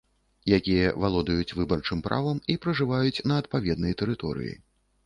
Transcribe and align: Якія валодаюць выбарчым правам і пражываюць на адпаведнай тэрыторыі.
Якія 0.57 0.87
валодаюць 1.03 1.55
выбарчым 1.59 2.03
правам 2.09 2.43
і 2.55 2.59
пражываюць 2.65 3.23
на 3.31 3.41
адпаведнай 3.45 3.99
тэрыторыі. 4.03 4.53